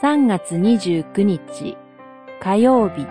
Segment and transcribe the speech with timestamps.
[0.00, 1.76] 3月29日
[2.40, 3.04] 火曜日。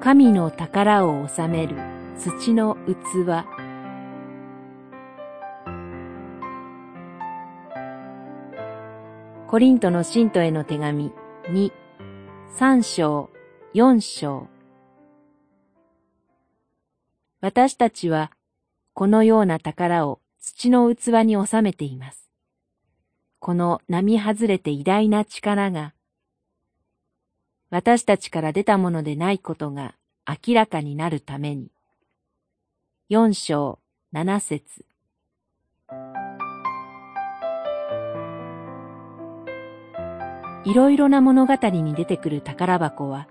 [0.00, 1.76] 神の宝を収める
[2.18, 3.46] 土の器。
[9.48, 11.10] コリントの信徒への手紙
[11.44, 11.72] 2、
[12.58, 13.30] 3章、
[13.72, 14.46] 4章。
[17.40, 18.30] 私たちは
[18.92, 22.29] このような宝を土の器に収めています。
[23.40, 25.94] この並外れて偉大な力が、
[27.70, 29.94] 私たちから出たものでないことが
[30.28, 31.70] 明らかになるために。
[33.08, 33.78] 四章
[34.12, 34.84] 七節
[40.66, 43.26] いろいろな物語に出てくる宝箱は、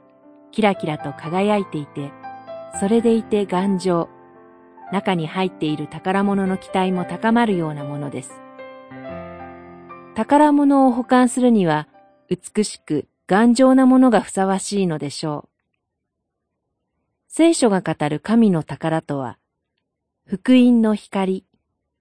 [0.52, 2.12] キラキラと輝いていて、
[2.80, 4.10] それでいて頑丈、
[4.92, 8.49] 中に入っている宝物の期待も高まるようなものです。
[10.20, 11.88] 宝物を保管するには、
[12.28, 15.50] 美しく頑丈なものがふさわしいのでしょう。
[17.30, 19.38] 聖書が語る神の宝とは、
[20.26, 21.46] 福音の光、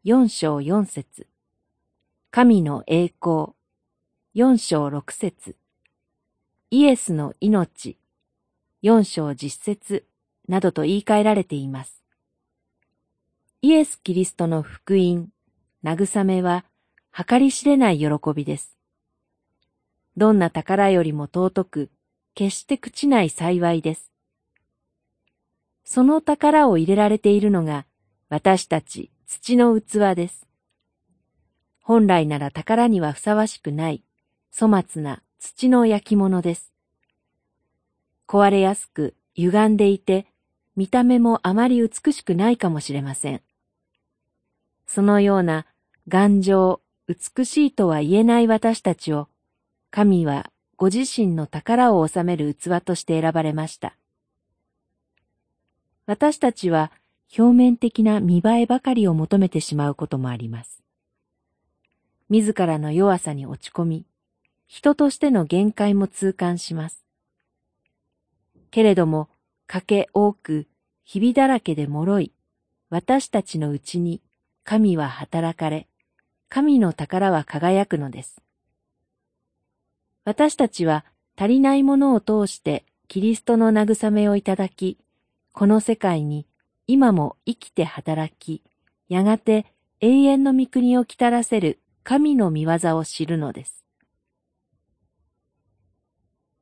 [0.03, 1.29] 四章四節
[2.33, 3.51] 神の栄光、
[4.35, 5.55] 四章六節
[6.73, 7.99] イエスの命、
[8.83, 10.07] 四章十節
[10.49, 12.03] などと言い換えられています。
[13.63, 15.29] イエス・キリストの福音、
[15.85, 16.65] 慰めは、
[17.13, 18.77] 計り知れない喜びです。
[20.17, 21.91] どんな宝よりも尊く、
[22.35, 24.11] 決して朽ちない幸いです。
[25.85, 27.87] その宝を入れられているのが、
[28.29, 30.47] 私たち土の器です。
[31.81, 34.03] 本来なら宝にはふさわしくない、
[34.55, 36.73] 粗末な土の焼き物です。
[38.27, 40.27] 壊れやすく、歪んでいて、
[40.77, 43.41] 見た目もあまり美しくないかもしれません。
[44.87, 45.65] そのような
[46.09, 49.29] 頑丈、美しいとは言えない私たちを、
[49.91, 53.97] 神はご自身の宝を収める器として選ばれました。
[56.05, 56.93] 私たちは
[57.37, 60.83] 表面的な見栄えばかりを求めてしまうこともあります。
[62.29, 64.07] 自らの弱さに落ち込み、
[64.67, 67.07] 人としての限界も痛感します。
[68.71, 69.31] けれども、
[69.67, 70.67] 賭け多く、
[71.05, 72.33] 日々だらけで脆い、
[72.91, 74.21] 私たちのうちに
[74.63, 75.89] 神は働かれ、
[76.49, 78.41] 神の宝は輝くのです。
[80.25, 81.05] 私たちは
[81.37, 84.99] 足りないものを通してキリストの慰めをいただき、
[85.53, 86.47] この世界に
[86.87, 88.63] 今も生きて働き、
[89.09, 89.67] やがて
[90.01, 93.85] 永遠の御国をきたらせる神の御業を知るのです。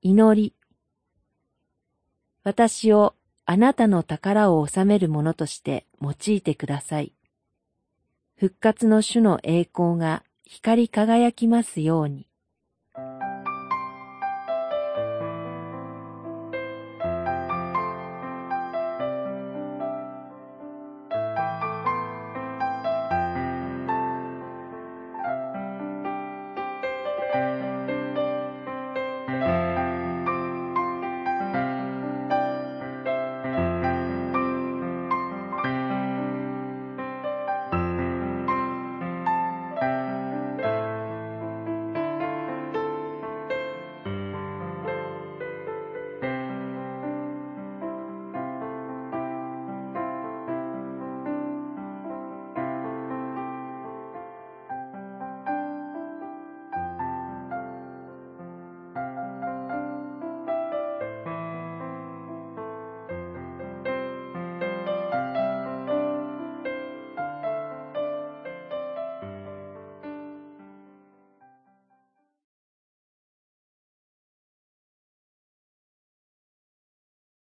[0.03, 0.55] 祈り。
[2.45, 3.15] 私を
[3.45, 7.16] あなたの宝を収めるものとして用いてください。
[8.39, 12.29] 復活の主の栄光が光り輝きますように。